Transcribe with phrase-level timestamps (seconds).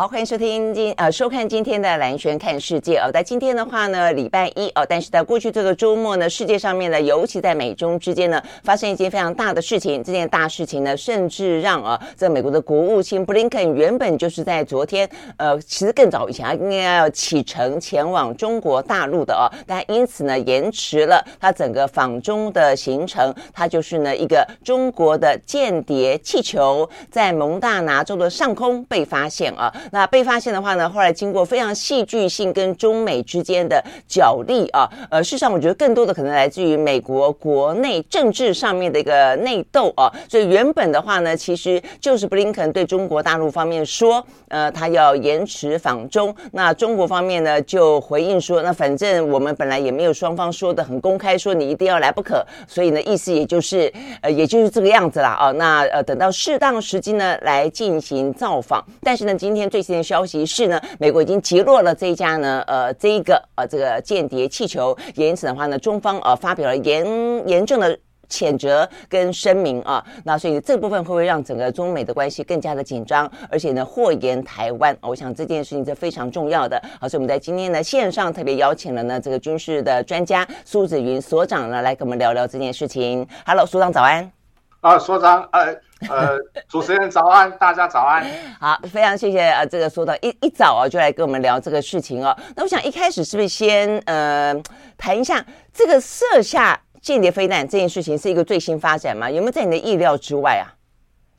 [0.00, 3.10] 好，欢迎收听今呃收看今天的兰萱看世界哦。
[3.12, 10.02] 在今天的话呢，礼拜一哦，但是在过去这个周末呢，世界上面呢，尤其在美中之间呢，发生一件非常大的事情。
[10.02, 23.34] 这件大事情呢，甚至让啊，这美国的国务卿布林肯原本就是在昨天呃，其实更早以前啊，应该要启程前往中国大陆的哦，但因此呢，延迟了他整个访中的行程。
[23.52, 29.70] 他就是呢，一个中国的间谍气球在蒙大拿州的上空被发现啊。
[29.92, 40.12] 那被发现的话呢，后来经过非常戏剧性跟中美之间的角力啊，呃，事实上我觉得更多的可能来自于美国国内政治上面的一个内斗啊。
[40.28, 46.34] 所以原本的话呢，其实就是布林肯对中国大陆方面说，呃，他要延迟访中。
[46.52, 52.44] 那中国方面呢就回应说，那反正我们本来也没有双方说的很公开，说你一定要来不可。
[52.68, 55.50] 所以呢，意思也就是呃，也就是这个样子啦啊。
[55.52, 58.84] 那呃，等到适当时机呢来进行造访。
[59.02, 59.70] 但是呢，今天。
[59.70, 67.04] 最新的消息是呢，美国已经击落了这一架呢，呃，这一个呃，这个间谍气球，也因此的话呢，中方呃发表了严
[67.48, 74.96] 严重的谴责跟声明啊，那所以这部分会不会让整个中美的关系更加的紧张，而且呢，祸延台湾？
[75.00, 76.80] 我想这件事情是非常重要的。
[77.00, 83.26] 好，所以我们在今天呢线上特别邀请了呢这个军事的专家苏子云所长呢来跟我们聊聊这件事情。
[83.44, 84.39] Hello，所长早安。
[84.80, 85.76] 啊，所长，呃
[86.08, 88.24] 呃，主持人早安，大家早安。
[88.58, 92.34] 好，非常谢谢啊，这个所长一一早啊就来跟我们聊这个事情哦。
[92.56, 94.54] 那我想一开始是不是先呃
[94.96, 99.30] 谈一下这个射下间谍飞弹这件事情是一个最新发展吗？
[99.30, 100.72] 有没有在你的意料之外啊？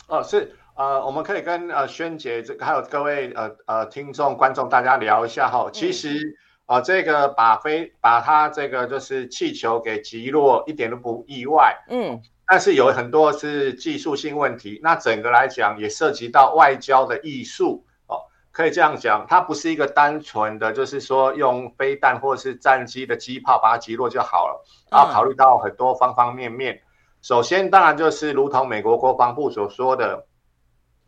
[0.06, 5.68] 哦，是，呃，我们可以跟呃萱姐这个还有各位呃呃听众观众大家聊一下哈。
[5.74, 6.38] 其实
[6.68, 11.76] 啊、这个把飞把它这个就是气球给击落一点都不意外。
[11.90, 12.22] 嗯。
[12.46, 18.20] 但是有很多是技术性问题，那整个来讲也涉及到外交的艺术哦，
[18.52, 26.82] 可以这样讲，它不是一个单纯的，就是说用飞弹或者是战机的机炮把它击落就好了，然后考虑到很多方方面面。
[27.22, 30.26] 首先，当然就是如同美国国防部所说的，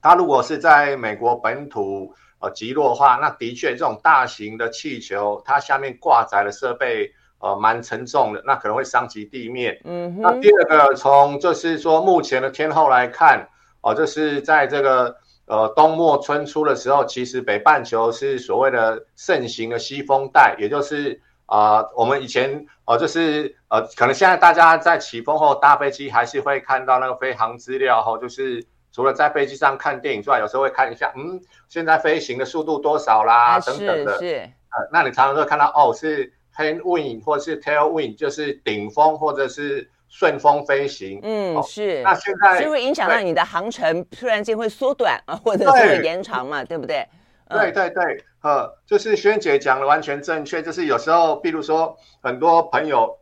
[0.02, 7.12] 它如果是在美国本土呃击落的话，那的确这种大型的气球，它下面挂载的设备。
[7.44, 9.78] 呃，蛮沉重的，那可能会伤及地面。
[9.84, 13.46] 嗯哼，那第二个，从就是说目前的天候来看，
[13.81, 15.14] 哦、呃，就是在这个
[15.48, 34.14] 呃冬末春初的时候，其实北半球是所谓的盛行的西风带，也就是啊、呃，我们以前哦、呃，就是呃，可能现在大家在起风后搭飞机还是会看到那个飞行资料后，就是除了在飞机上看电影之外，有时候会看一下，嗯，现在飞行的速度多少啦，啊、等等的。
[34.14, 34.36] 是是。
[34.36, 36.32] 呃，那你常常会看到哦，是。
[36.56, 41.19] Head wind 或是 tail wind 就是顶风或者是顺风飞行。
[41.24, 42.03] 嗯，是。
[42.03, 47.08] 那现在是会影响到你的航程，突然间会缩短啊，或者是延长嘛，对不对？
[47.50, 50.62] 对对对，呃，就是萱姐讲的完全正确。
[50.62, 53.18] 就是有时候，比如说很多朋友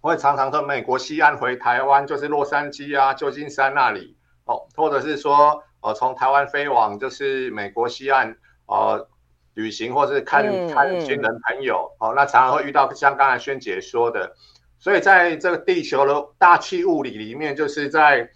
[0.00, 8.36] 会常常从美国西岸回台湾，就是洛杉矶啊、旧金山那里哦，或者是说呃从台湾飞往就是美国西岸
[8.66, 9.08] 呃。
[9.56, 14.34] 旅行或是看看亲人朋友，哦，那常常会遇到像刚才萱姐说的，
[14.78, 18.28] 所以在这个地球的大气物理里面，就是在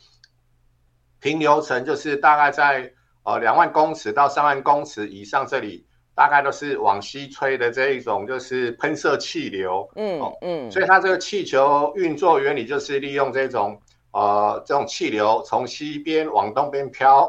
[1.20, 2.90] 平流层，就是大概在
[3.24, 13.78] 呃两万公尺到三万公尺以上，这里大概都是往西吹的这一种就是喷射气流，嗯嗯、哦，所以它这个气球运作原理就是利用这种
[14.12, 17.28] 呃这种气流从西边往东边飘。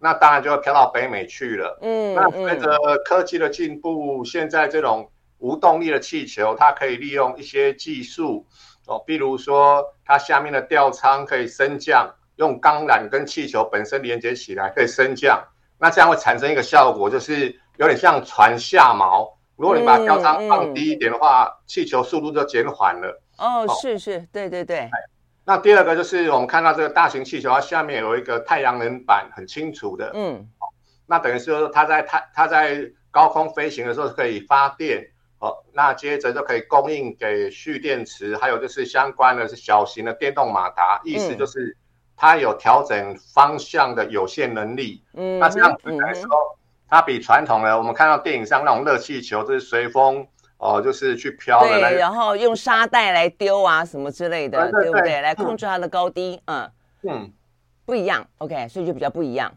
[0.00, 1.78] 那当然就会飘到北美去了。
[1.82, 8.46] 嗯，那随着科技的进步，嗯、现在这种无动力的气球，它可以利用一些技术
[8.86, 15.38] 哦，比如说它下面的吊舱可以升降，用钢缆跟气球本身连接起来可以升降。
[15.78, 19.30] 那这样会产生一个效果，就是有点像船下锚。
[19.56, 23.22] 如果你把吊舱放低一点的话，嗯嗯、气球速度就减缓了。
[23.36, 24.88] 哦，哦是是，对对对。
[25.50, 30.12] 那第二个就是我们看到这个大型气球，它下面有一个太阳能板，很清楚的。
[30.14, 30.48] 嗯，
[31.06, 35.04] 那等于是说它在太它在高空飞行的时候可以发电，
[35.40, 41.76] 哦，那接着就可以供应给蓄电池，还有就是相关的是小型的电动马达，意思就是
[42.16, 45.02] 它有调整方向的有限能力。
[45.14, 46.28] 嗯，那这样子来说，
[46.88, 50.24] 它比传统的我们看到电影上那种热气球，就是随风
[50.60, 51.68] 哦、呃，就是去飘的。
[51.68, 55.20] 对，然后用沙袋来丢啊，什么之类的，对，对，对，对不对？
[55.22, 56.70] 来控制它的高低，嗯
[57.02, 57.32] 嗯，
[57.86, 59.50] 不一样，OK，所以就比较不一样。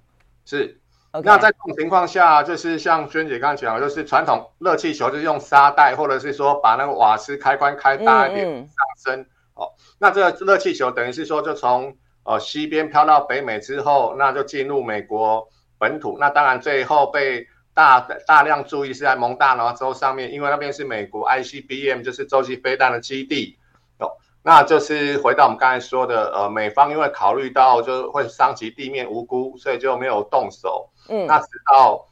[0.46, 0.80] 是
[1.12, 1.26] ，OK。
[1.26, 9.26] 那在这种情况下，就是像娟姐刚才讲的，就是传统热气球就是用沙袋，或者是说把那个瓦斯开关开大一点上升。
[9.56, 9.70] 哦，
[10.00, 15.48] 那这个热气球等于是说就从呃西边飘到北美之后，那就进入美国
[15.78, 16.18] 本土。
[16.18, 23.58] 那当然最后被大大量注意是在蒙大拿州上面，因为那边是美国 ICBM 就是洲际飞弹的基地。
[24.00, 24.12] 哦，
[24.44, 30.90] 那就是回到我们刚才说的，呃，美方因为考虑到就会伤及地面无辜，所以就没有动手。
[31.10, 32.08] 嗯，那直到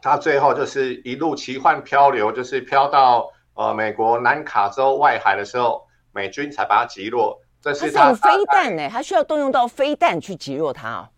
[0.00, 5.86] 他最后就是一路奇幻漂流，就是飘到呃美国南卡州外海的时候。
[6.14, 11.10] 美军才把它击落，这是它，它是飞弹呢，它需要动用到飞弹去击落它啊。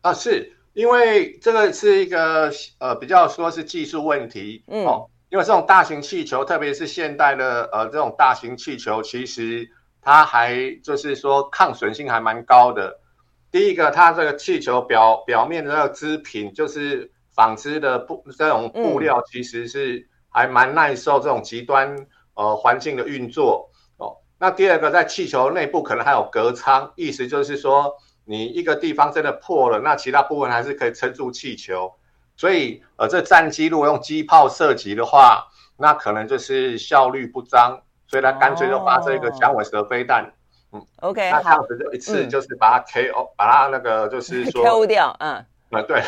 [0.00, 9.68] 啊，是因为这个是一个呃比较说是技术问题，嗯，哦，因为这种大型气球，特别是现代的呃这种大型气球，其实
[10.00, 13.00] 它还就是说抗损性还蛮高的。
[13.50, 24.14] 第一个，它这个气球表表面的那个织品，就是纺织的布这种布料，其实是还蛮耐受这种极端呃环境的运作哦。
[24.38, 27.92] 那第二个，在气球内部可能还有隔舱，意思就是说，
[28.28, 31.90] 你一个地方真的破了，那其他部分还是可以撑住气球。
[32.36, 35.48] 所以，呃，这战机如果用机炮射击的话，
[35.78, 40.30] 那可能就是效率不彰，所以他干脆就发这个响尾蛇飞弹。
[40.72, 45.44] 嗯，OK，那这样子就一次就是把它 KO，把它那个就是说 KO 掉，嗯。
[45.70, 46.02] 啊，对，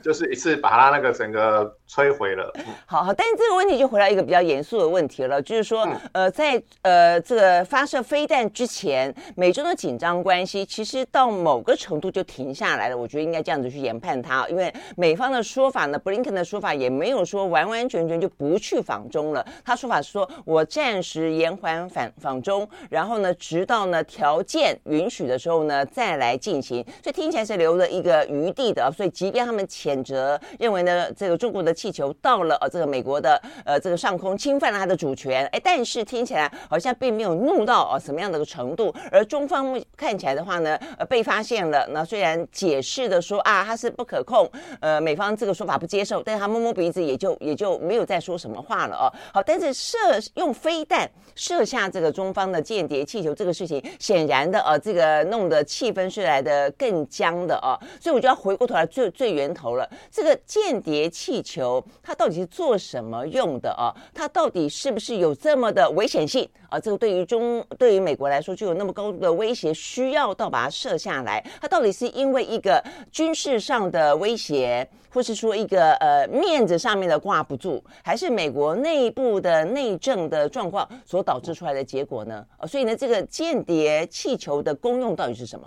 [0.00, 2.52] 就是一次把它那个整个摧毁了。
[2.86, 12.96] 好好，但是这个问题就回到一个比较严肃的问题了，就是说，嗯、呃，在呃这个发射飞弹之前，美中的紧张关系其实到某个程度就停下来了。
[12.96, 19.44] 我觉得应该这样子去研判它，因为美方的说法呢，布林肯的说法也没有说完完全全就不去访中了。
[19.64, 26.84] 他说法是说我暂时延缓访访中，然后呢，直到呢条件允许的时候呢再来进行。
[27.02, 28.88] 所以听起来是留了一个余地的。
[29.00, 38.94] 所以，即便他们谴责认为呢，这个中国的气球到了呃这个美国的呃这个上空，侵犯了他的主权，哎，但是听起来好像并没有怒到呃什么样的个程度。
[39.10, 44.46] 而中方看起来的话呢，呃被发现了，那虽然解释的说啊，它是不可控，
[44.80, 49.08] 呃美方这个说法不接受，但是他摸摸鼻子也就也就没有再说什么话了哦。
[49.32, 49.96] 好，但是射
[50.34, 57.80] 用飞弹射下这个中方的间谍气球这个事情，显然的呃这个弄得气氛是来的更僵的哦。
[57.98, 58.89] 所以我就要回过头来。
[58.90, 63.94] 最最源头了，这个间谍气球它到底是做什么用的啊？
[64.12, 66.78] 它到底是不是有这么的危险性啊？
[66.78, 71.44] 这个对于中对于美国来说就有那么高的威胁，需要到把它射下来？
[71.60, 72.82] 它到底是因为一个
[73.12, 82.44] 军事上的威胁，或是说一个呃面子上面的挂不住，还是美国内部的内政的状况所导致出来的结果呢？
[82.58, 85.66] 啊，所以呢，这个间谍气球的功用到底是什么？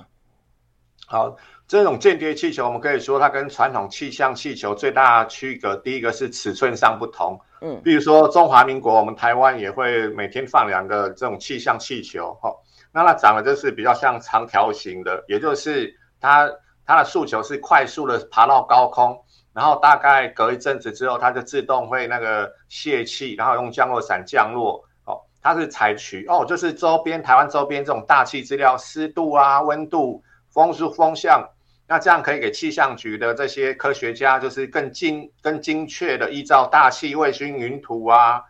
[1.06, 1.36] 好。
[1.66, 7.40] 这种间谍气球，我们可以说它跟传统气象气球最大的区隔，第一个是尺寸上不同。
[7.62, 12.54] 嗯，比如说中华民国，我们台湾也会每天放两个这种气象气球，哈，
[12.92, 16.52] 那它长得就是比较像长条形的，也就是它
[16.86, 19.18] 它的诉求是快速的爬到高空，
[19.54, 24.84] 然后大概隔一阵子之后，它就自动会那个泄气，然后用降落伞降落。
[25.06, 30.22] 哦，它是采取哦，就是周边台湾周边这种大气资料，湿度啊、温度、
[30.53, 31.50] 风速、风向。
[31.86, 38.41] 那这样可以给气象局的这些科学家，就是更精、更精确的依照大气卫星云图啊，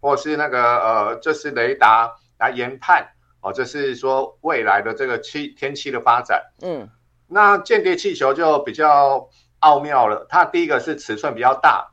[0.00, 3.06] 或是那个呃，就是雷达来研判
[3.42, 6.42] 哦，就是说未来的这个气天气的发展。
[6.62, 6.88] 嗯，
[7.26, 11.90] 那间谍气球就比较奥妙了，它第一个是尺寸比较大，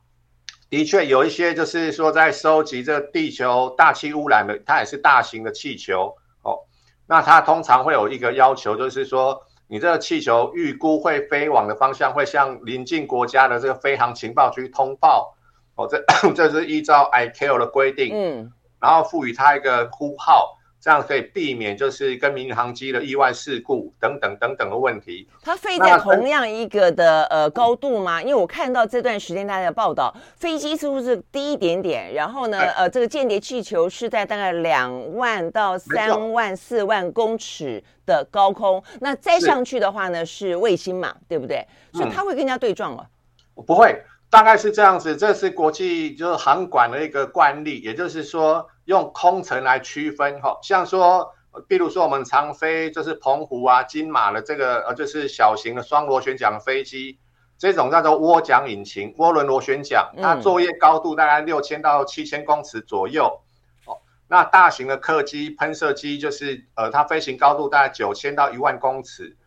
[0.69, 6.57] 的确有一些就是说在收集这地球大气污染的，它也是大型的气球哦。
[7.05, 9.43] 那它通常会有一个要求，就是说。
[9.67, 15.36] 你这个气球预估会飞往的方向，会向邻近国家的这个飞航情报局通报。
[15.75, 16.03] 哦，这
[16.34, 20.57] 这是依照 ICAO 的规定，嗯，然后赋予它一个呼号。
[20.86, 25.27] 这样可以避免就是跟民航机的意外事故等等等等的问题。
[25.42, 28.22] 它飞在同样一个的呃高度吗？
[28.22, 41.65] 因为我看到这段时间大家的报道，飞机似乎是低一点点，然后呢，呃，这个间谍气球是在大概两万到三万四万公尺的高空，那再上去的话呢是卫星嘛，对不对？
[41.94, 43.08] 所以它会跟人家对撞吗？
[43.65, 44.00] 不会。
[44.29, 51.34] 大概是这样子，这是国际就是航管的一个惯例，也就是说用空层来区分哈，像说，
[51.70, 57.17] 比如说我们常飞就是澎湖啊、金马的这个呃，就是小型的双螺旋桨飞机，
[57.58, 63.41] 这种叫做涡桨引擎，涡轮螺旋桨，它作业高度大概六千到七千公尺左右。
[63.86, 69.38] 哦，那大型的客机喷射机就是呃，它飞行高度大概九千到一万公尺。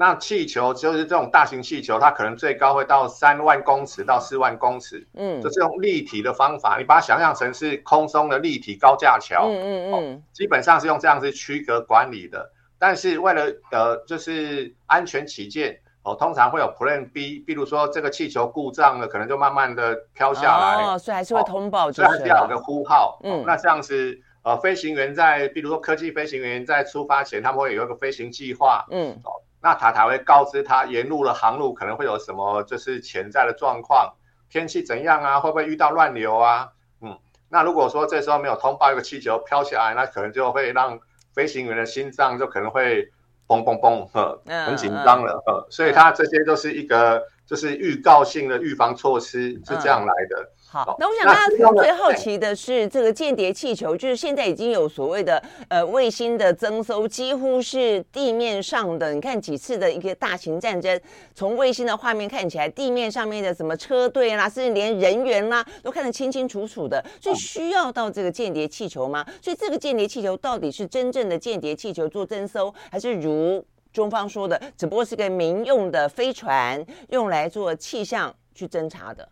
[0.00, 5.06] 哦，那气球就是这种大型气球，它可能最高会到三万公尺到四万公尺。
[5.14, 9.46] 嗯，就是用立体的方法，你把它想象成是空中的立体高架桥。
[9.46, 12.50] 嗯嗯嗯，基本上是用这样子区隔管理的。
[12.78, 15.78] 但是为了呃，就是安全起见。
[16.02, 20.82] 哦，通常会有 Plan B，比如说这个气球故障了，可能就慢慢的飘下来。
[20.82, 23.20] 哦，所以还是会通报，所以还是要有个呼号。
[23.22, 28.82] 嗯，那这样子，呃，飞行员在，比如说科技飞行员在出发前，他们会有一个飞行计划。
[28.90, 29.28] 嗯，哦，
[29.62, 34.14] 那塔塔会告知他沿路的航路可能会有什么，就是潜在的状况，
[34.48, 36.70] 天气怎样啊，会不会遇到乱流啊？
[37.00, 40.98] 嗯，那如果说这时候没有通报一个气球飘起来，那可能就会让
[41.34, 43.10] 飞行员的心脏就可能会。
[43.50, 50.48] 嘣嘣嘣，呵，很紧张了，呵，所以它这些都是一个就是预告性的预防措施，是这样来的。
[50.72, 59.12] 好，那我想大家最好奇的是，这个间谍气球，就是现在已经有所谓的呃卫星的征收，几乎是地面上的。
[59.12, 61.00] 你看几次的一个大型战争，
[61.34, 67.04] 从卫星的画面看起来，地面上面的什么车队啦，甚至连人员啦，都看得清清楚楚的。
[67.20, 69.26] 所以需要到这个间谍气球吗？
[69.42, 79.28] 所以这个间谍气球到底是真正的间谍气球做征收，还是如中方说的，只不过是个民用的飞船，用来做气象去侦查的？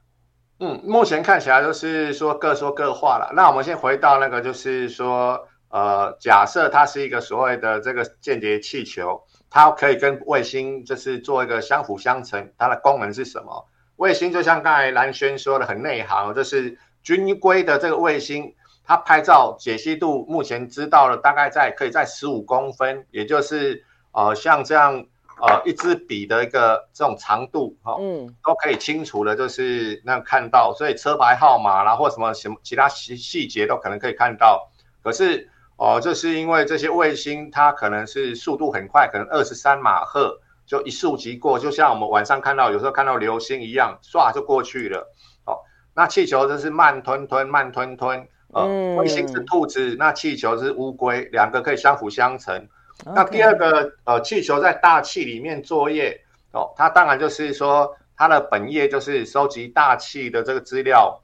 [0.61, 3.31] 嗯，目前看起来都是说各说各话了。
[3.33, 12.53] 那我们先回到那个，就是说，呃，假设它是一个所谓的这个间谍气球，它可以跟卫星就是做一个相辅相成。
[12.59, 13.69] 它的功能是什么？
[13.97, 18.53] 卫星就像刚才蓝轩说的，很内行，就是军规的这个卫星，
[18.85, 25.07] 它拍照解析度目前知道了，大概在可以在十五公分，也就是呃像这样。
[25.41, 34.69] 呃，一支笔的一个这种长度，哈、哦，嗯，都可以清楚的，就是那看到，所以车牌号码啦，或什么什么其他细细节都可能可以看到。
[35.03, 45.09] 可是，哦、呃，就是因为这些卫星它可能是速度很快，可能二十三马赫就一速即过，就像我们晚上看到有时候看到流星一样，唰就过去了。
[45.45, 45.57] 哦，
[45.95, 52.69] 那气球就是慢吞吞，慢吞吞，呃，嗯、卫星是兔子，那气球是乌龟，两个可以相辅相成。
[53.05, 56.21] 那第二个，呃，气球在大气里面作业
[56.53, 61.23] 哦，它当然就是说，它的本业就是收集大气的这个资料，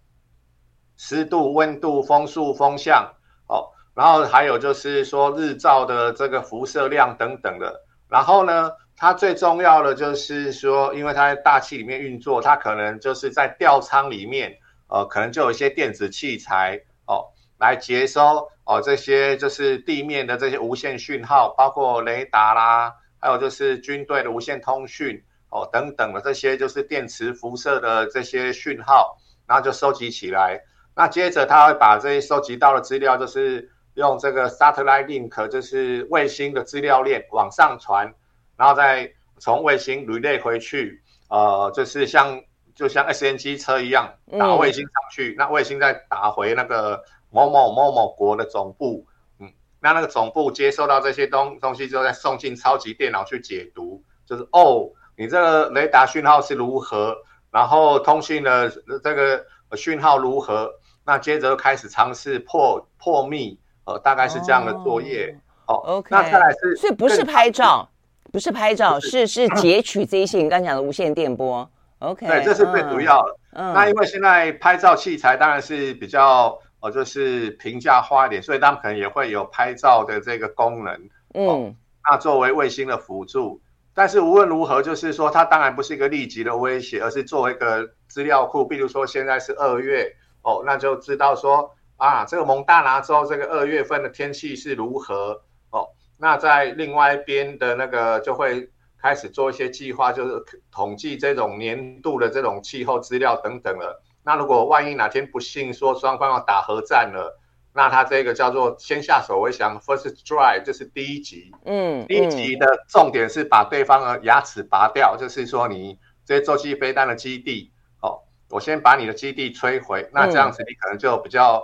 [0.96, 3.12] 湿度、温度、风速、风向
[3.48, 7.82] 哦，然后还有就是说日照的这个辐射量等等的。
[8.08, 14.56] 然后呢，它最重要的就是说，因为它在大气里面运作，它可能就是在吊舱里面，
[14.88, 17.26] 呃，可能就有一些电子器材哦，
[17.58, 18.48] 来接收。
[18.66, 30.58] 哦，这些就是地面的这些无线讯号，包括雷达啦，还有就是军队的无线通讯哦等等的这些就是电磁辐射的这些讯号，然后就收集起来。
[30.96, 38.10] 那接着他会把这些收集到的资料，就是用这个 satellite link，就是卫星的资料链往上传，
[38.56, 41.02] 然后再从卫星 relay 回去。
[41.28, 42.40] 呃，就是像
[42.74, 47.04] 就像 SNG 车一样打卫星上去，嗯、那卫星再打回那个。
[47.34, 49.04] 某某某某国的总部，
[49.40, 49.50] 嗯，
[49.80, 57.16] 那那个总部接收到这些东东西之后，再送进超级电脑去解读，就是哦，你这个雷达讯号是如何，
[57.50, 58.70] 然后通讯的
[59.02, 59.44] 这个
[59.76, 60.70] 讯号如何，
[61.04, 65.36] 那接着开始尝试破破密，呃，大概是这样的作业。
[65.66, 67.88] 哦，哦，OK，那再来是，所以不是拍照，
[68.30, 71.68] 不是拍照，是是截取这些你刚讲的无线电波。
[71.98, 73.36] OK，对，这是最主要的。
[73.54, 76.56] 嗯，那因为现在拍照器材当然是比较。
[76.84, 80.92] 哦，就是平价花一点，所以他们可能也会有拍照的这个功能。
[81.32, 81.74] 嗯、哦，
[82.04, 83.58] 那作为卫星的辅助，
[83.94, 88.66] 但是无论如何，就是说它当然不是一个立即的威胁，而是作为一个资料库。
[88.66, 95.40] 比如说现在是二月，哦，那就知道说啊，这个蒙大拿州这个二月份的天气是如何。
[95.70, 95.88] 哦，
[96.18, 98.68] 那在另外一边的那个就会
[99.00, 104.02] 开始做一些计划，就是统计这种年度的这种气候资料等等了。
[104.24, 107.38] 那如果万一哪天不幸说双方要打核战了，
[107.74, 111.52] 那他这个叫做先下手为强，first strike 就是第一集。
[111.64, 121.62] 嗯，第一集的重点是把对方的牙齿拔掉，嗯、就是说你这些洲际飞弹的基地，哦，我先把你的基地摧毁，那这样子你可能就比较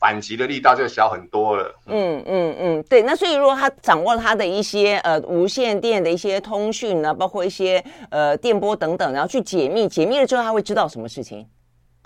[0.00, 1.72] 反击的力道就小很多了。
[1.86, 3.02] 嗯嗯嗯，对。
[3.02, 11.46] 那所以如果他掌握了他的一些呃无线电的一些通讯呢，包括一些呃电波等等，然后去解密，解密了之后他会知道什么事情？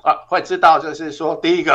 [0.06, 1.75] 啊，会知道就是说，第一个，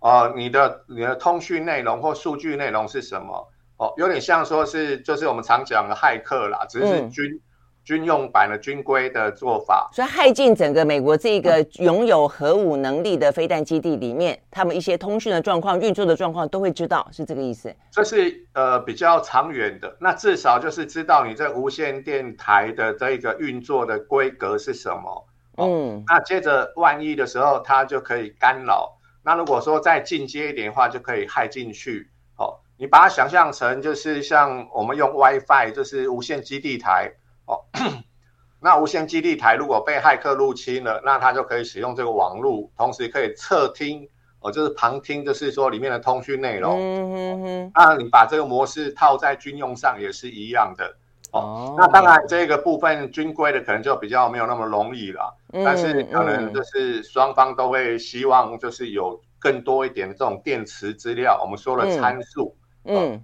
[0.00, 3.48] 呃， 你的你的通讯内容或数据内容是什么？
[3.76, 7.40] 哦，有点像说是就是我们常讲的骇客啦，只是军、嗯、
[7.84, 17.72] 军用版的军规的做法，所以骇进整个美国这个拥有核武能力的飞弹基地里面，他们一些通讯的状况、运作的状况都会知道，是这个意思。
[17.92, 25.28] 这是呃比较长远的，那至少就是知道你这无线电台的这个运作的规格是什么。
[25.56, 28.98] 哦、嗯，那接着万一的时候，它就可以干扰。
[29.22, 32.10] 那如果说再进阶一点的话，就可以骇进去。
[32.36, 37.12] 哦，你把它想象成就是像我们用 WiFi，就是无线基地台。
[37.46, 37.60] 哦，
[38.60, 44.08] 那无线基地台如果被骇客入侵了，那它就可以使用这个网络，同时可以侧听，
[44.40, 46.78] 哦，就是旁听，就是说里面的通讯内容。
[46.80, 47.72] 嗯嗯嗯。
[47.74, 50.96] 那你把这个模式套在军用上也是一样的。
[51.32, 51.74] 哦。
[51.76, 55.36] 那当然，这个部分军规的可能就比较没有那么容易了。
[55.52, 55.64] 嗯。
[55.64, 62.56] 但是可能就是双方都会希望就是有更多一点的这种电池资料，我们说的参数。
[62.84, 63.22] 嗯。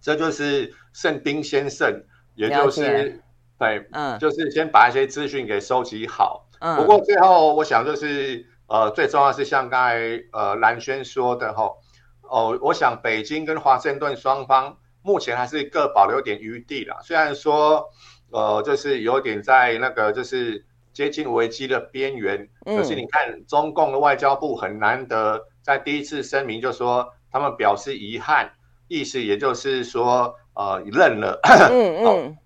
[0.00, 2.02] 这就是圣丁先生，
[2.34, 3.22] 也就是。
[3.58, 6.48] 对，嗯，就是先把一些资讯给收集好。
[6.60, 11.70] 嗯，不过最后我想就是，呃，最重要是像刚才呃蓝轩说的哈，
[12.22, 16.98] 哦，我想北京跟华盛顿双方目前还是各保留点余地啦。
[17.02, 17.88] 虽然说，
[18.30, 28.50] 呃，就是有点在那个就是接近危机的边缘，嗯，可是你看中共的外交部很难得在第一次声明就说他们表示遗憾，
[28.88, 31.40] 意思也就是说呃认了。
[31.44, 32.06] 嗯 嗯。
[32.06, 32.36] 哦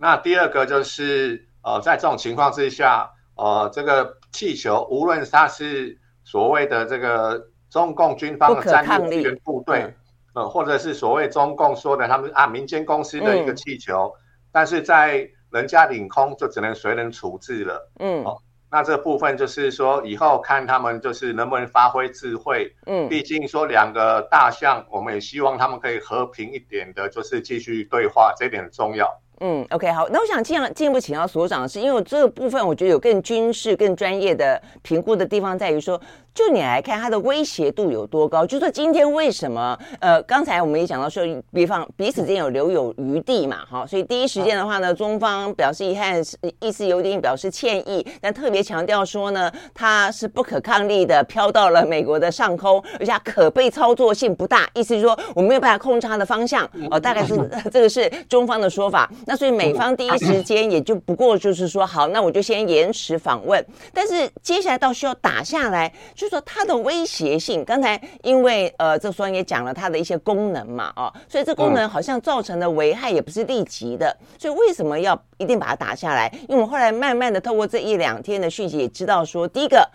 [0.00, 9.94] 那第二个就是，呃，在这种情况之下，呃，这个气球无论它是所谓的这个中共军方的战略支援部队，嗯、
[10.38, 14.18] 呃，或者是所谓中共说的他们啊民间公司的一个气球，嗯、
[14.52, 17.90] 但是在人家领空就只能随人处置了。
[17.98, 18.24] 嗯，
[18.70, 22.72] 那这部分就是说以后看他们就是能不能发挥智慧。
[22.86, 29.20] 嗯，毕竟说两个大象，我们也希望他们可以和平一点的，就是继续对话，这点很重要。
[29.40, 36.00] 嗯，OK，好，那我想进进一步请教所长是，因为这个部分我觉得有更军事、更专业的评估的地方，在于说，
[36.34, 38.44] 就你来看，它的威胁度有多高？
[38.44, 39.78] 就说今天为什么？
[40.00, 46.20] 呃，刚才我们也讲到说，比方彼此之间有留有余地嘛，哈，所以第一时间的话呢，中方表示遗憾，
[46.60, 57.36] 意思有点表示歉意，但特别强调说呢，它是不可抗力的飘到了美国的上空，而且它可被操作性不大，意思是说我没有办法控制它的方向，哦，大概是
[57.70, 59.08] 这个是中方的说法。
[59.28, 63.62] 那所以美方第一时间也就不过就是说好，那我就先延迟访问。
[63.92, 67.62] 但是接下来到需要打下来，就是说它的威胁性。
[67.62, 74.16] 刚才因为呃，这双也讲了它的一些功能嘛，哦，所以这功能好像造成的危害也不是立即的。
[74.38, 76.32] 所以为什么要一定把它打下来？
[76.48, 79.86] 因为我们后来慢慢的透过这一两天的讯息也知道说，第一个，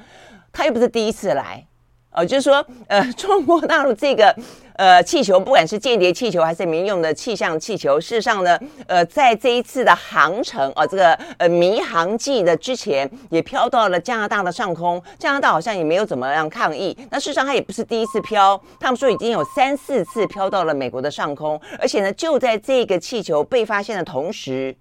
[0.51, 1.65] 他又不是第一次来。
[2.13, 4.35] 哦，就是说，呃， 中国大陆这个
[4.75, 15.01] 呃气球，不管是间谍气球还是民用的气象气球，事实上呢，呃，在这一次的航程哦，这个呃迷航季的之前，也飘到了加拿大的上空。
[15.17, 16.95] 加拿大好像也没有怎么样抗议。
[17.09, 21.59] 那事实上，它也不是第一次飘，他们说已经有三四次飘到了美国的上空。
[21.79, 24.75] 而且呢，就在这个气球被发现的同时，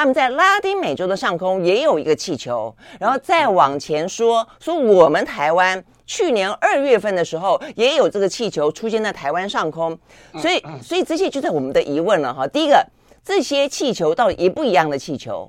[0.00, 2.74] 他们在拉丁美洲的上空也有一个气球。
[2.98, 5.84] 然后再往前说，说我们台湾。
[6.06, 9.96] 去年二月份的时候，也有这个气球出现在台湾上空，
[10.40, 12.44] 所以，所以这些就在我们的疑问了哈。
[12.48, 12.84] 第一个，
[13.24, 15.48] 这些气球到底一不一样的气球？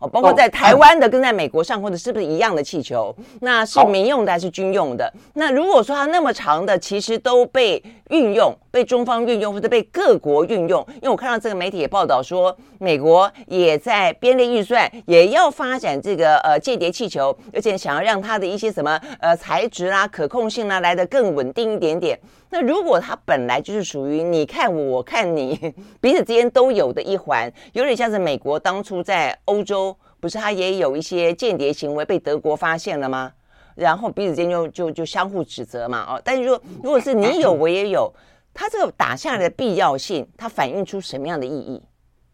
[0.00, 3.14] 哦，包括在台湾的跟在美国上空的，是不是一样的气球？
[3.42, 5.12] 那是民用的还是军用的？
[5.34, 22.18] 那如果说它那么长的，其实都被运用，被中方运用或者被各国运用，因为我看到这个媒体也报道说，美国也在编列预算，也要发展这个呃间谍气球，而且想要让它的一些什么呃材质啦、可控性啦来得更稳定一点点。
[22.48, 33.32] 那如果它本来就是属于你看我，我看你，彼此之间都有的一环，有点像是美国当初在欧洲，不是它也有一些间谍行为被德国发现了吗？
[33.74, 38.12] 然后彼此间就就就相互指责嘛，哦，但是如果如果是你有我也有，
[38.54, 41.82] 它这个打下来的必要性，它反映出什么样的意义？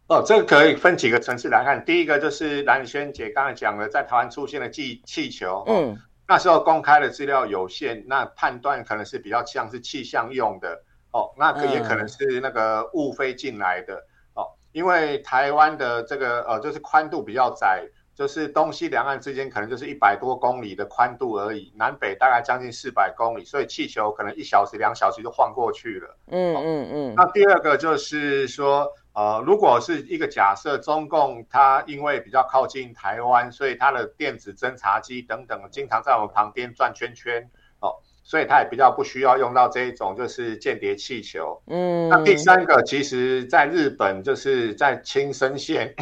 [0.09, 1.85] 哦，这个可以分几个层次来看。
[1.85, 5.99] 第一个就是兰萱姐刚才讲的，在台湾出现的气气球，嗯。
[6.31, 10.79] 那时候公开的资料有限，那判断可能是比较像是气象用的
[11.11, 13.95] 哦，那可也可能是那个误飞进来的
[14.35, 17.83] 哦，因为台湾的这个呃就是宽度比较窄，
[18.19, 26.17] 就是东西两岸之间可能就是一百多公里的宽度而已，南北大概将近四百公里，所以气球可能一小时两小时就晃过去了。
[26.27, 27.15] 嗯嗯嗯。
[27.15, 28.89] 那第二个就是说。
[29.15, 37.51] 呃，如果是一个假设，中共它因为比较靠近台湾，所以它的电子侦察机等等经常在我们旁边转圈圈
[37.81, 41.61] 哦，所以它也比较不需要用到这一种就是间谍气球。
[41.67, 45.93] 嗯，那第三个，其实在日本就是在青森县，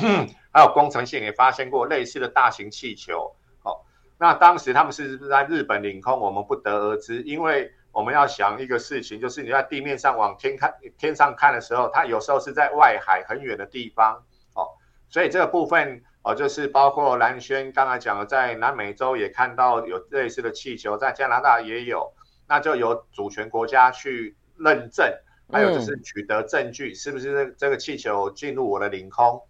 [0.57, 3.31] 还有宫城县也发现过类似的大型气球。
[3.63, 3.77] 哦，
[4.19, 6.19] 那当时他们是不是在日本领空？
[6.19, 14.15] 我们不得而知，因为我们要想一个事情，就是你在地面上往天看，天上看的时候，它有时候是在外海很远的地方。
[14.55, 14.73] 哦，
[15.11, 22.11] 所以这个部分哦，就是包括蓝轩刚才讲的，在南美洲也看到有类似的气球，在加拿大也有，
[22.49, 25.07] 那就由主权国家去认证。
[25.53, 29.41] 还有就是取得证据，是不是这这个气球进入我的领空？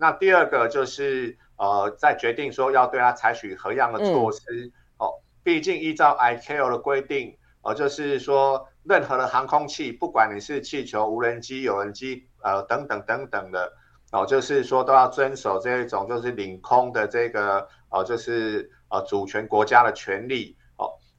[0.00, 5.12] 那第二个就是呃，在决定说要对他采取何样的措施哦。
[5.42, 13.70] 毕竟依照 ICAO 的规定，呃，就是说任何的航空器，不管你是气球、无人机、有人机，呃，等等等等的
[14.12, 20.56] 哦，就是说都要遵守这一种就是领空的这个呃，就是呃主权国家的权利。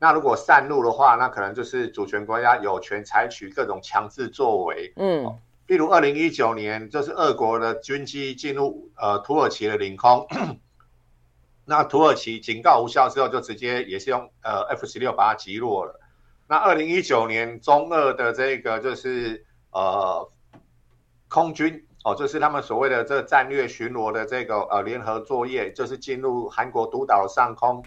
[0.03, 4.91] 那如果散入的话，那可能就是主权国家有权采取各种强制作为。
[4.95, 5.37] 嗯，
[5.71, 10.27] 例如二零一九年，就是俄国的军机进入呃土耳其的领空，
[11.63, 15.97] 那土耳其警告无效之后，就直接也是用呃 F 十六把它击落了。
[16.49, 20.29] 那二零一九年中俄的这个就是呃
[21.29, 27.81] 空军哦，就是他们所谓的这个战略巡逻的这个呃联合作业，就是进入韩国独岛上空。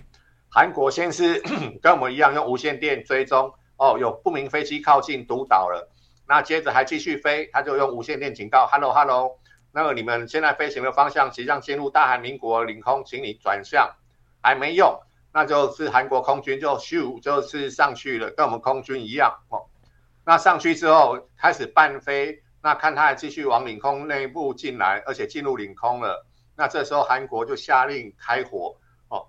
[0.49, 1.38] 韩国先是
[1.83, 5.87] 跟我们一样用无线电追踪，哦，有不明飞机靠近独岛了，
[6.27, 9.39] 那接着还继续飞，他就用无线电警告，Hello Hello，
[9.73, 13.95] 那个你们现在飞行的方向即将进入大韩民国领空，请你转向，
[14.43, 14.99] 还没用，
[15.33, 19.67] 那就是韩国空军就咻就是上去了，跟我们空军一样哦，
[20.25, 28.77] 那上去之后开始伴飞，那看他还继续往领空内部进来，而且进入领空了，那这时候韩国就下令开火
[29.09, 29.27] 哦。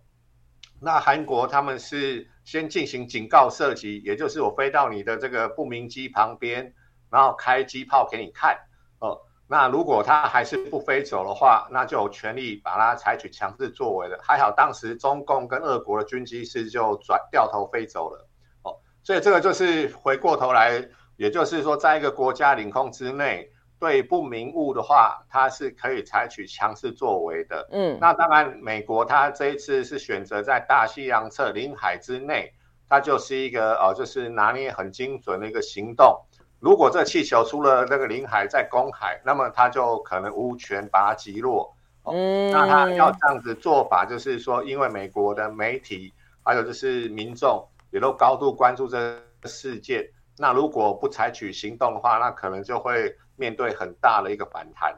[0.80, 6.74] 那韩国他们是先进行警告射击，也就是我飞到你的这个不明机旁边，
[7.16, 8.58] 然后开机炮给你看。
[9.00, 14.20] 哦，那如果他还是不飞走的话，那就有权利把它采取强制作为的。
[14.22, 18.28] 还好当时中共跟俄国的军机师就转掉头飞走了。
[18.64, 23.50] 哦，所以这个就是回过头来，也就是说，在一个国家领空之内。
[23.78, 27.68] 对不明物的话，它是可以采取强制作为的。
[27.74, 32.54] 嗯，那当然，美国它这一次是选择在大西洋侧领海之内，
[32.88, 36.26] 它就是一个呃，就是拿捏很精准的一个行动。
[36.66, 41.72] 如果这气球出了那个领海在公海，那么它就可能无权把它击落。
[42.06, 46.12] 嗯，那它要这样子做法，就是说，因为美国的媒体
[46.44, 50.04] 还有就是民众也都高度关注这个事件。
[50.40, 53.16] 那如果不采取行动的话，那可能就会。
[53.38, 54.96] 面对很大的一个反弹，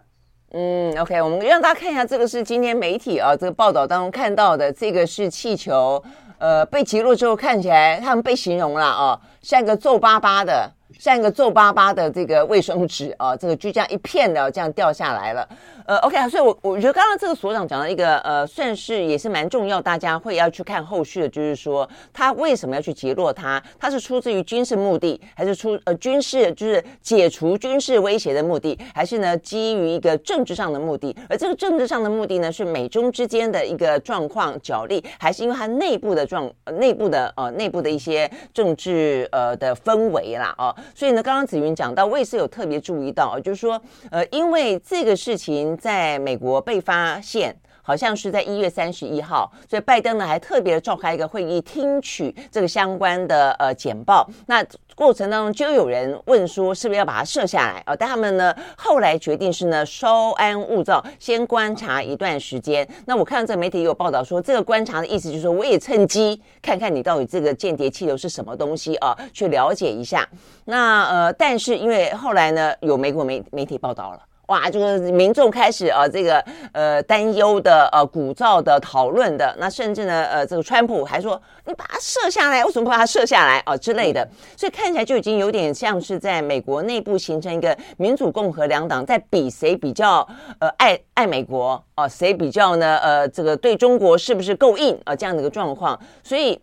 [0.51, 5.99] 嗯，OK，我们让大家看一下，这个是今天媒体啊这个报道当中看到的，这个是气球，
[6.37, 15.47] 呃，被击落之后看起来他们被形容了啊，像一个皱巴巴的，像一个皱巴巴的这个卫生纸啊，这个就这样一片的这样掉下来了。
[15.85, 23.61] 呃，OK 啊，所以我，我觉得刚刚这个所长讲的一个，呃，算是也是蛮重要，大家会要去看后续的，就是说他为什么要去击落它？
[23.79, 31.15] 他是出自于军事目的，还是出呃军事就是解除军事威胁的目的，还是呢基于一个政治上的目的？
[31.29, 40.53] 而这个政治上的目的呢，是美中之间的一个状况角力，还是因为它内部的状呃内部的呃内部的一些政治呃的氛围啦？
[40.57, 45.57] 哦，所以呢，刚刚子云讲到，我也是有特别注意到，就是说呃，因为这个事情。
[45.77, 54.29] 在美国被发现，好像是在一月三十一号，所以拜登呢还特别召开一个会议，听取这个相关的呃简报。
[54.47, 54.63] 那
[54.97, 57.95] 过程当中就有人问说，是不是要把它射下来啊？
[57.95, 62.85] 但他们呢后来决定是呢稍安勿躁，先观察一段时间。
[63.05, 70.27] 那我看到这个媒体也有报道说，这个观察的意思就是说，我也趁机看看你到底这个间谍气流是什么东西啊，去了解一下。
[70.65, 74.19] 那呃，但是因为后来呢有美国媒媒体报道了。
[74.47, 83.59] 哇，就是民众开始啊，这个呃担忧的呃鼓噪的讨论的，那甚至呢呃这个川普还说，你把它射下来，为什么不把它射下来？
[83.65, 90.25] 啊之类的，所以看起来就已经有点像是在美国内部形成一个民主共和两党在比谁比较
[90.59, 96.57] 呃爱爱美国啊，谁比较呢呃这个对中国是不是够硬啊这样的一个状况，所以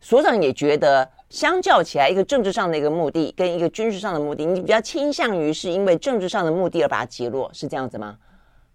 [0.00, 1.08] 所长也觉得。
[1.30, 8.18] 相较起来，一个政治上的一个目的跟一个军事上的目的，你比较倾向于是因为政治上的目的而把它击落，是这样子吗？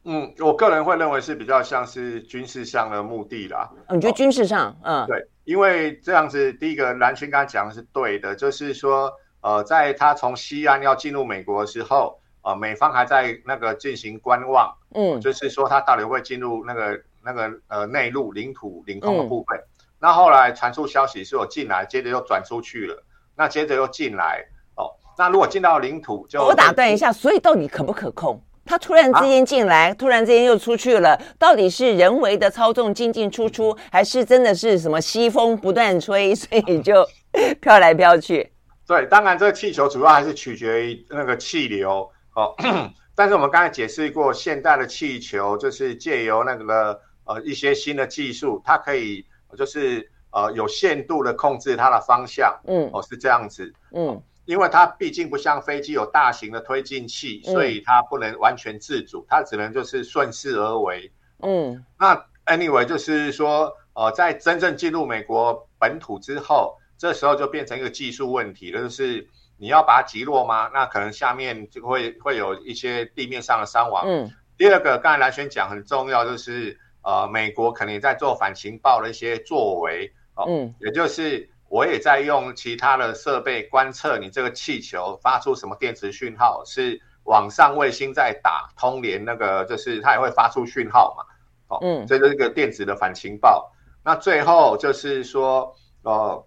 [0.05, 3.69] 嗯，我个人会认为是比较像是军事上的目的啦。
[3.87, 4.69] 哦，你觉得军事上？
[4.83, 19.57] 哦、嗯，对，因为这样子，第一个兰萱刚才讲的是对的，就是说，呃，在他从西安要进入美国的时候，呃，美方还在那个进行观望，嗯，就是说他到底会进入那个那个呃内陆领土领空的部分。
[19.59, 19.67] 嗯
[19.99, 23.03] 那后来传出消息是我进来，接着又转出去了。
[23.35, 24.91] 那接着又进来哦。
[25.17, 28.41] 那如果进到领土就，就我打断一下，所以到底可不可控？
[28.67, 37.07] 它突然之间进来，啊、突然之间又出去了，到底是人为的操纵进进出出，还是真的是什么西风不断吹，所以就
[37.61, 38.51] 飘来飘去？
[38.87, 42.55] 对，当然这个气球主要还是取决于那个气流哦。
[43.13, 49.25] 但是我们刚才解释过，现代的气球就是借由那个呃一些新的技术，它可以
[49.55, 52.59] 就是呃有限度的控制它的方向。
[52.67, 53.73] 嗯，哦是这样子。
[53.91, 54.21] 嗯。
[54.45, 61.11] 因为它毕竟不像飞机有大型的推进器，所以它不能完全自主，它只能就是顺势而为。
[61.41, 62.15] 嗯，那
[62.45, 70.69] anyway 就是说，呃，在真正进入美国本土之后，这时候就变成一个技术问题了，就是你要把它击落吗？
[70.71, 74.05] 那可能下面就会会有一些地面上的伤亡。
[74.07, 80.11] 嗯，第二个，刚才蓝轩讲很重要，就是呃，美国肯定在做反情报的一些作为。
[80.35, 81.49] 哦、嗯，也就是。
[81.67, 91.25] 我也在用其他的设备观测你这个气球发出什么电磁讯号，是网上卫星在打通联，那个就是它也会发出讯号嘛，
[91.67, 93.73] 哦，嗯，这就是一个电子的反情报。
[94.03, 96.45] 那最后就是说，呃，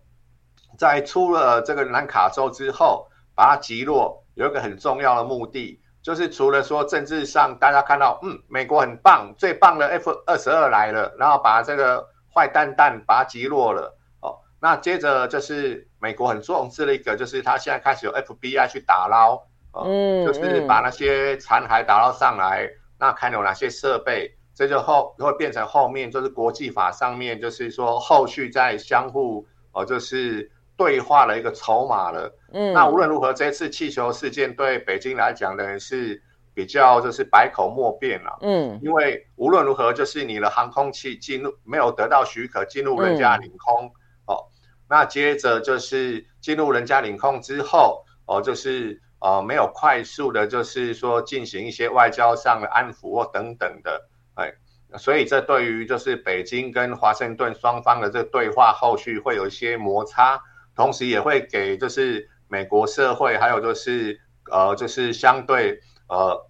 [0.78, 14.38] 在出了这个南卡州之后，把它击落，有一个很重要的目的，就是除了说政治上大家看到，嗯，美国很棒，最棒的 F 二十二来了，然后把这个坏蛋蛋把它击落了哦。
[14.60, 32.32] 那接着就是美国很重视的一个，就是他现在开始有 FBI 去打捞，嗯，就是把那些残骸打捞上来，那看有哪些设备，这就后会变成后面就是国际法上面，就是说后续再相互哦，就是对话的一个筹码了。
[32.52, 36.22] 嗯，那无论如何，这次气球事件对北京来讲呢是
[36.54, 38.38] 比较就是百口莫辩了。
[38.40, 43.92] 嗯，因为无论如何，就是你的航空器进入没有得到许可进入人家领空
[44.26, 44.46] 哦。
[44.88, 54.52] 那接着就是进入人家领空之后，哦，就是呃没有快速的，就是说进行一些外交上的安抚或等等的，哎，
[54.96, 60.40] 所以这对于就是北京跟华盛顿双方的这个对话后续会有一些摩擦，
[60.78, 64.18] 同时也会给就是美国社会还有就是
[64.50, 66.46] 呃就是相对呃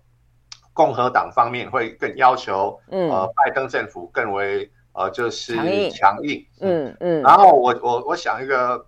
[0.73, 2.79] 共和党方面会更要求，
[3.11, 4.71] 呃拜登政府更为。
[4.95, 5.55] 呃，就是
[5.93, 8.85] 强硬，嗯嗯，然后我我我想一个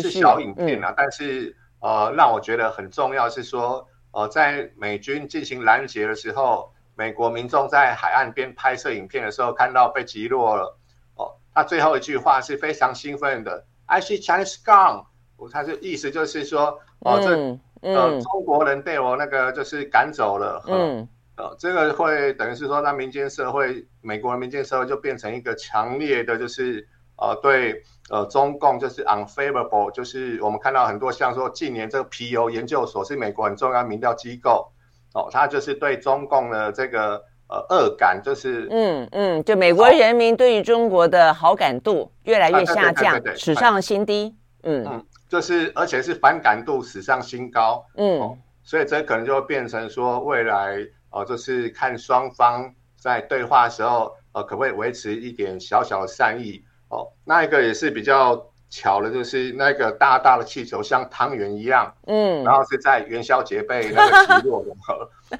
[0.00, 10.78] 是小影片啊，但是呃，让我觉得很重要是说，呃，在美军进行拦截的时候，美国民众在海岸边拍摄影片的时候，看到被击落了，
[11.16, 15.04] 哦，他最后一句话是非常兴奋的，I see Chinese gone，
[15.52, 21.08] 他的意思就是说，哦，这呃中国人被我那个就是赶走了，嗯。
[21.36, 34.70] 呃这个会等于是说，那民间社会，美国的民间社会就变成一个强烈的，就是呃，对呃中共就是 unfavorable，就是我们看到很多像说近年这个皮尤研究所是美国很重要的民调机构，
[35.14, 50.78] 哦，他就是对中共的这个呃恶感，就是嗯嗯，就美国人民对于中国的好感度越来越下降，史上新低，嗯嗯，就是而且是反感度史上新高，嗯、哦，所以这可能就会变成说未来。
[51.12, 56.62] 哦，就是看双方在对话的时候，呃，可不可以维持一点小小的善意？
[56.88, 64.70] 哦，那一个也是比较巧的，就是那个大大的气球像汤圆一样，嗯，然后是在元宵节被那个击落的，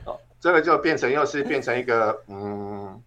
[0.06, 3.00] 哦， 这个就变成又是变成一个，嗯，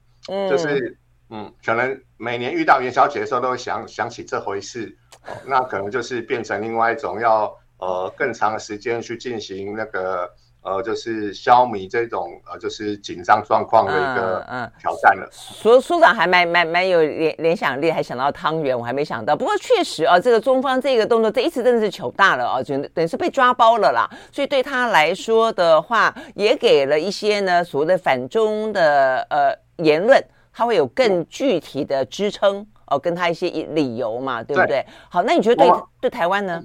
[0.50, 0.98] 就是
[1.30, 10.32] 嗯，可能每年遇到元宵节的时候都会想想起这回事，哦，那可能就是变成另外一种要呃更长的时间去进行那个。
[10.64, 15.28] 呃，就是消弭这种呃，就是紧张状况的一个嗯挑战了。
[15.32, 19.36] 所、嗯、苏、嗯、长还蛮蛮蛮有联联想力，还想到汤圆，我还没想到。
[19.36, 24.10] 不过确实啊，这个中方这个动作这一次真的是糗大了啊，就等于是被抓包了啦。
[24.32, 30.24] 所以对他来说的话，也给了一些呢所谓的反中的呃言论，
[30.54, 34.68] 他会有更具体的支撑哦、呃，跟他一些理由嘛，对不对？
[34.68, 36.64] 对好，那你觉得对对台湾呢？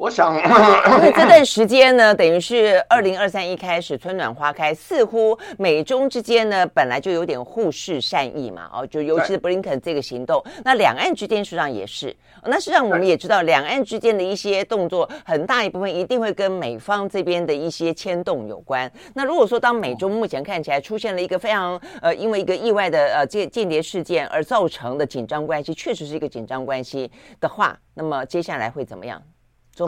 [0.00, 18.90] 我想，因为这段时间呢， 等于是二零二三一开始春暖花开，似乎美中之间呢本来就有点互示善意嘛，哦，就尤其是布林肯这个行动，那两岸之间实际上也是，那实际上我们也知道，两岸之间的一些动作，很大一部分一定会跟美方这边的一些牵动有关。
[19.12, 29.20] 那如果说当美中目前看起来出现了一个非常呃，因为一个意外的呃间间谍事件而造成的紧张关系，确实是一个紧张关系的话，那么接下来会怎么样？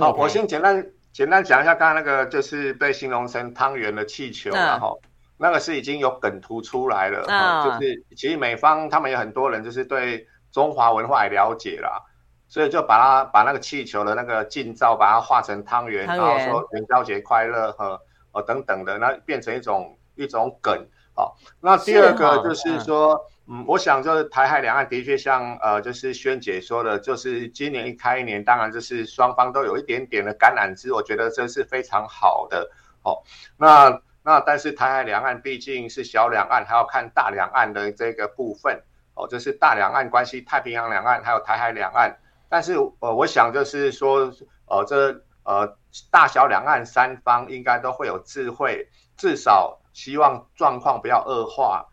[0.00, 5.00] 好，我先简单简单讲一下，刚刚那个就是被形容成汤圆的气球，然后
[5.36, 7.22] 那个是已经有梗图出来了，
[7.64, 12.00] 就是其实美方他们有很多人就是对中华文化也了解啦，
[12.48, 18.00] 所以就把它把那个气球的那个近照把它画成汤圆，然后说元宵节快乐和
[18.32, 20.86] 呃等等的，那变成一种一种梗。
[21.14, 23.20] 好，那第二个就是说，
[23.54, 32.70] 嗯，我想就是台海两岸的确像呃，就是萱姐说的，就是今年一开年，当然就是双方都有一点点的橄榄枝，我觉得这是非常好的。
[33.02, 33.22] 哦，
[33.58, 38.82] 那那但是台海两岸毕竟是小两岸，还要看大两岸的这个部分。
[39.14, 42.16] 哦，就是大两岸关系，太平洋两岸还有台海两岸。
[42.48, 44.32] 但是呃，我想就是说，
[44.64, 45.76] 呃，这呃
[46.10, 48.88] 大小两岸三方应该都会有智慧，
[49.18, 49.78] 至少。
[49.94, 51.86] 希望状况不要恶化，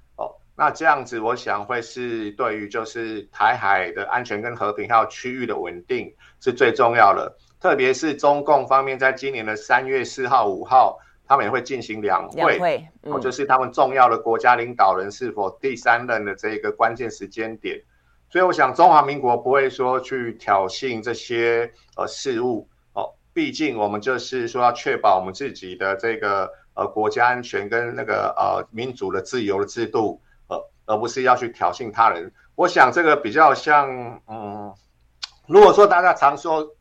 [0.60, 7.34] 那这样子我想会是对于就是台海的安全跟和平，还有区域的稳定是最重要的。
[7.62, 17.82] 特别是中共方面，在今年的三月四号、五号，他们也会进行两会，两会嗯、哦，就是他们重要的国家领导人是否第三任的这个关键时间点。
[18.30, 26.52] 所以我想中华民国不会说去挑衅这些呃事物哦，毕竟我们就是说要确保我们自己的这个。
[26.76, 30.29] 呃，国家安全跟那个呃民主的自由的制度，呃，
[30.90, 32.32] 而不是要去挑衅他人。
[32.56, 33.88] 我想这个比较像，
[34.28, 34.74] 嗯，
[35.48, 36.66] 如果说大家常说《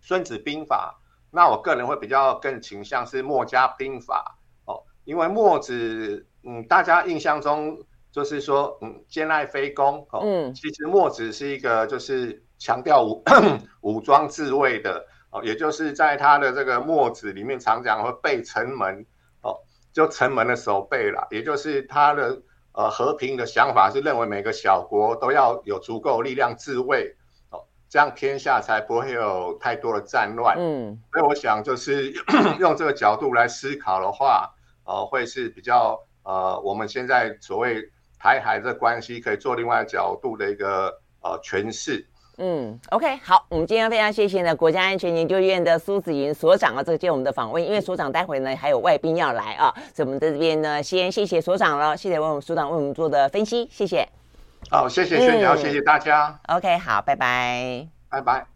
[0.00, 0.94] 孙子兵法》，
[1.30, 7.76] 那我个人会比较更倾向是墨家兵法哦，因为墨子，嗯，大家印象中
[8.12, 13.24] 就是说，嗯，兼爱非攻哦，嗯，其实墨子是一个就是强调武
[13.80, 19.04] 武装自卫的哦，也就是在他的这个墨子里面常讲会背城门。
[19.40, 19.56] 哦
[19.92, 22.40] 就城门的守备了，也就是他的
[22.72, 27.14] 呃和平的想法是认为每个小国都要有足够力量自卫
[27.50, 30.56] 哦，这样天下才不会有太多的战乱。
[30.58, 32.12] 嗯，所以我想就是
[32.58, 34.50] 用这个角度来思考的话，
[34.84, 42.08] 呃，会是比较呃我们现在所谓台海的关系可以做另外角度的一个呃诠释。
[42.38, 54.08] 嗯，OK，好，我们今天非常谢谢呢国家安全研究院的苏子云所长啊，这个接我们的访问，因为所长待会呢还有外宾要来啊，所以我们在这边呢先谢谢所长了，谢谢为我们所长为我们做的分析，谢谢。
[54.70, 56.38] 好，谢谢宣瑶，嗯、谢谢大家。
[56.48, 58.51] OK，好，拜拜，拜拜。